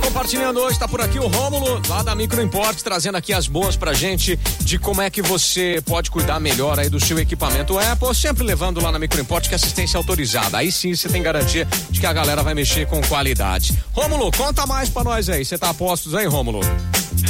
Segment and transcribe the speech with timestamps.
[0.00, 3.76] Compartilhando hoje, tá por aqui o Rômulo, lá da Micro Import, trazendo aqui as boas
[3.76, 8.14] pra gente de como é que você pode cuidar melhor aí do seu equipamento Apple,
[8.14, 10.58] sempre levando lá na Micro Import que é assistência autorizada.
[10.58, 13.78] Aí sim você tem garantia de que a galera vai mexer com qualidade.
[13.92, 15.44] Rômulo, conta mais pra nós aí.
[15.44, 16.60] Você tá a postos aí, Rômulo?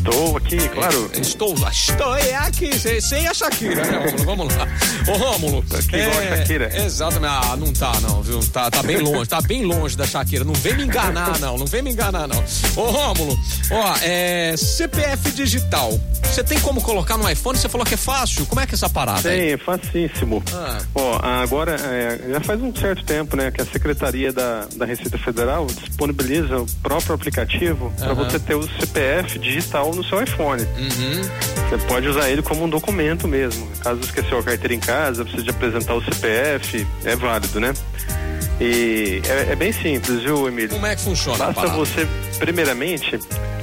[0.00, 1.10] Estou aqui, claro.
[1.12, 4.24] Estou, estou aqui, sem a Shakira, né, Rômulo?
[4.24, 4.66] Vamos lá.
[5.06, 5.62] Ô, Rômulo.
[5.62, 6.84] Que é, igual a Shakira.
[6.84, 7.30] Exatamente.
[7.30, 8.40] Ah, não tá, não, viu?
[8.48, 10.42] Tá, tá bem longe, tá bem longe da Shakira.
[10.42, 11.58] Não vem me enganar, não.
[11.58, 12.42] Não vem me enganar, não.
[12.76, 13.38] Ô, Rômulo,
[13.70, 14.54] ó, é.
[14.56, 15.92] CPF digital.
[16.22, 17.58] Você tem como colocar no iPhone?
[17.58, 18.46] Você falou que é fácil.
[18.46, 19.28] Como é que é essa parada?
[19.28, 20.42] Tem, é facíssimo.
[20.54, 20.78] Ah.
[20.94, 25.18] Ó, agora, é, já faz um certo tempo, né, que a Secretaria da, da Receita
[25.18, 30.62] Federal disponibiliza o próprio aplicativo para você ter o CPF digital no seu iPhone.
[30.62, 31.22] Uhum.
[31.68, 33.68] Você pode usar ele como um documento mesmo.
[33.80, 37.72] Caso esqueceu a carteira em casa, precisa de apresentar o CPF, é válido, né?
[38.60, 40.70] E é, é bem simples, viu, Emílio?
[40.70, 41.46] Como é que funciona?
[41.46, 42.06] Basta você,
[42.38, 43.18] primeiramente,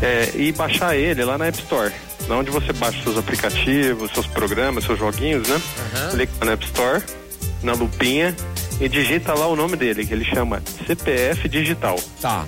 [0.00, 1.92] é, ir baixar ele lá na App Store.
[2.30, 5.54] Onde você baixa seus aplicativos, seus programas, seus joguinhos, né?
[5.56, 6.10] Uhum.
[6.10, 7.02] Clica na App Store,
[7.62, 8.34] na lupinha
[8.80, 11.98] e digita lá o nome dele, que ele chama CPF Digital.
[12.20, 12.44] Tá.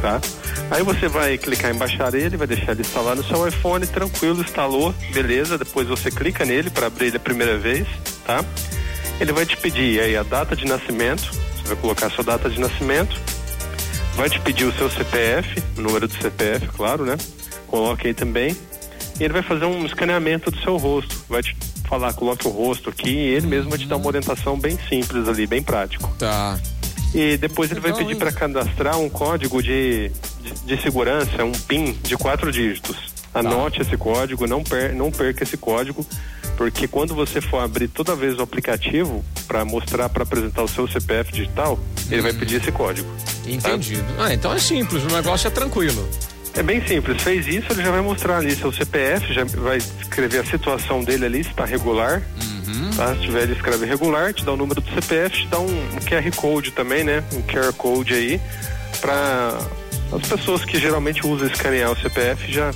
[0.00, 0.20] Tá?
[0.70, 4.40] Aí você vai clicar em baixar ele, vai deixar ele instalar no seu iPhone, tranquilo,
[4.40, 5.58] instalou, beleza.
[5.58, 7.86] Depois você clica nele para abrir ele a primeira vez,
[8.26, 8.44] tá?
[9.20, 12.50] Ele vai te pedir aí a data de nascimento, você vai colocar a sua data
[12.50, 13.20] de nascimento,
[14.16, 17.16] vai te pedir o seu CPF, o número do CPF, claro, né?
[17.66, 18.56] Coloque aí também.
[19.20, 21.56] E ele vai fazer um escaneamento do seu rosto, vai te
[21.88, 25.28] falar, coloque o rosto aqui e ele mesmo vai te dar uma orientação bem simples
[25.28, 26.12] ali, bem prático.
[26.18, 26.58] Tá.
[27.14, 30.10] E depois ele vai pedir para cadastrar um código de,
[30.44, 33.14] de, de, segurança, um PIN de quatro dígitos.
[33.32, 33.82] Anote tá.
[33.82, 36.06] esse código, não, per, não perca esse código,
[36.56, 40.86] porque quando você for abrir toda vez o aplicativo para mostrar, para apresentar o seu
[40.86, 41.78] CPF digital,
[42.10, 43.08] ele vai pedir esse código.
[43.46, 44.04] Entendido.
[44.16, 44.26] Tá?
[44.26, 46.08] Ah, então é simples, o negócio é tranquilo.
[46.56, 47.20] É bem simples.
[47.20, 51.26] Fez isso, ele já vai mostrar ali seu CPF, já vai escrever a situação dele
[51.26, 52.22] ali, se está regular.
[52.40, 52.90] Uhum.
[52.96, 53.14] Tá?
[53.16, 55.98] Se tiver, ele escreve regular, te dá o número do CPF, te dá um, um
[55.98, 57.24] QR Code também, né?
[57.32, 58.40] Um QR Code aí,
[59.00, 59.58] para
[60.12, 62.72] as pessoas que geralmente usam escanear o CPF já,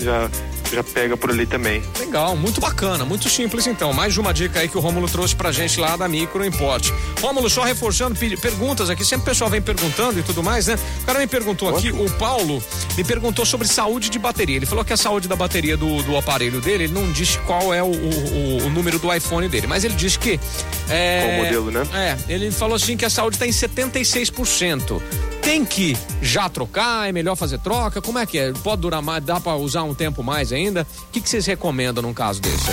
[0.00, 0.30] já
[0.74, 1.82] já pega por ali também.
[1.98, 3.92] Legal, muito bacana, muito simples então.
[3.92, 6.90] Mais uma dica aí que o Rômulo trouxe pra gente lá da Micro Import.
[7.20, 10.78] Rômulo, só reforçando perguntas aqui, sempre o pessoal vem perguntando e tudo mais, né?
[11.02, 12.62] O cara me perguntou aqui, o Paulo
[12.96, 14.56] me perguntou sobre saúde de bateria.
[14.56, 17.72] Ele falou que a saúde da bateria do, do aparelho dele, ele não disse qual
[17.72, 20.40] é o, o, o número do iPhone dele, mas ele disse que.
[20.88, 21.86] É, qual modelo, né?
[21.94, 25.00] É, ele falou assim que a saúde está em 76%
[25.44, 27.06] tem que já trocar?
[27.06, 28.00] É melhor fazer troca?
[28.00, 28.52] Como é que é?
[28.52, 29.22] Pode durar mais?
[29.22, 30.86] Dá para usar um tempo mais ainda?
[31.08, 32.70] O que, que vocês recomendam num caso desse?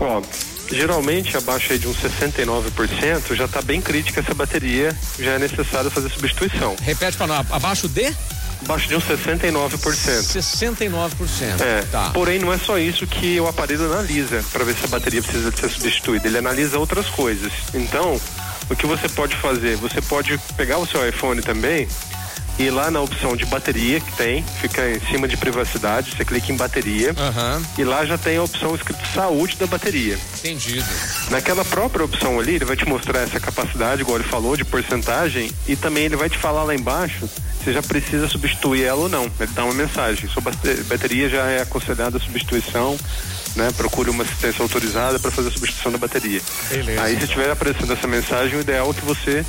[0.00, 0.20] Ó,
[0.68, 6.10] geralmente abaixo de uns 69% já está bem crítica essa bateria, já é necessário fazer
[6.10, 6.74] substituição.
[6.82, 8.14] Repete para nós, abaixo de?
[8.64, 9.70] Abaixo de uns 69%.
[9.70, 11.60] 69%.
[11.60, 11.82] É.
[11.90, 12.10] Tá.
[12.10, 15.50] Porém, não é só isso que o aparelho analisa para ver se a bateria precisa
[15.50, 16.26] de ser substituída.
[16.26, 17.52] Ele analisa outras coisas.
[17.72, 18.20] Então,
[18.70, 19.76] o que você pode fazer?
[19.76, 21.88] Você pode pegar o seu iPhone também
[22.60, 26.52] e lá na opção de bateria que tem, fica em cima de privacidade, você clica
[26.52, 27.62] em bateria uhum.
[27.78, 30.18] e lá já tem a opção escrito saúde da bateria.
[30.38, 30.84] Entendido.
[31.30, 35.50] Naquela própria opção ali, ele vai te mostrar essa capacidade, igual ele falou, de porcentagem
[35.66, 37.28] e também ele vai te falar lá embaixo
[37.64, 39.24] se já precisa substituir ela ou não.
[39.40, 40.28] Ele dá uma mensagem.
[40.28, 42.98] Sua bateria já é aconselhada a substituição
[43.56, 43.70] né?
[43.76, 46.40] Procure uma assistência autorizada para fazer a substituição da bateria.
[46.68, 47.02] Beleza.
[47.02, 49.44] Aí se estiver aparecendo essa mensagem, o ideal é que você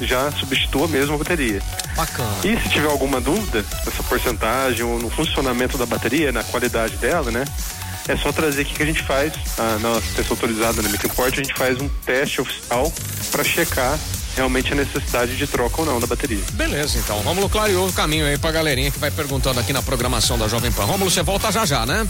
[0.00, 1.62] já substitua mesmo a bateria.
[1.96, 2.36] Bacana.
[2.44, 7.30] E se tiver alguma dúvida nessa porcentagem ou no funcionamento da bateria, na qualidade dela,
[7.30, 7.44] né?
[8.08, 11.42] É só trazer aqui que a gente faz, a, na assistência autorizada na Microport, a
[11.42, 12.92] gente faz um teste oficial
[13.32, 13.98] para checar
[14.36, 16.42] realmente a necessidade de troca ou não da bateria.
[16.52, 17.18] Beleza, então.
[17.22, 20.70] Rômulo clareou o caminho aí pra galerinha que vai perguntando aqui na programação da Jovem
[20.70, 20.84] Pan.
[20.84, 22.06] Rômulo, você volta já já, né?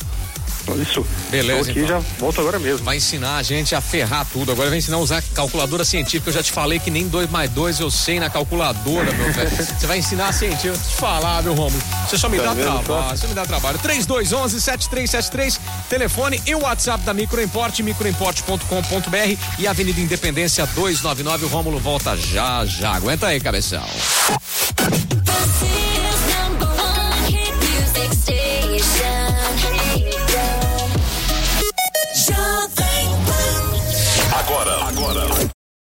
[0.75, 1.07] Isso.
[1.31, 1.71] Beleza.
[1.71, 2.01] aqui então.
[2.01, 2.85] já volto agora mesmo.
[2.85, 4.53] Vai ensinar a gente a ferrar tudo.
[4.53, 6.31] Agora vai ensinar a usar calculadora científica.
[6.31, 9.51] Eu já te falei que nem 2 mais 2 eu sei na calculadora, meu velho.
[9.57, 10.69] Você vai ensinar a científica.
[10.69, 11.83] Eu te falar, meu Romulo.
[12.09, 13.17] Você só me tá dá trabalho.
[13.17, 13.79] Você me dá trabalho.
[13.79, 21.45] 3211 7373 telefone e o WhatsApp da Microimport, microimport.com.br e Avenida Independência 299.
[21.45, 22.95] O Rômulo volta já já.
[22.95, 23.85] Aguenta aí, cabeção.